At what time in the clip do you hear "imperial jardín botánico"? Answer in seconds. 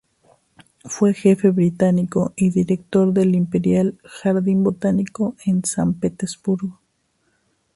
3.35-5.35